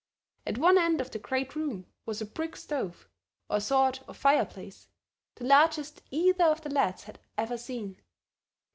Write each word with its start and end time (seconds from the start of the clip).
At 0.47 0.57
one 0.57 0.79
end 0.79 0.99
of 0.99 1.11
the 1.11 1.19
great 1.19 1.55
room 1.55 1.85
was 2.07 2.21
a 2.21 2.25
brick 2.25 2.55
stove 2.55 3.07
or 3.51 3.59
sort 3.59 4.01
of 4.07 4.17
fireplace, 4.17 4.89
the 5.35 5.45
largest 5.45 6.01
either 6.09 6.45
of 6.45 6.61
the 6.61 6.71
lads 6.71 7.03
had 7.03 7.19
ever 7.37 7.55
seen. 7.55 8.01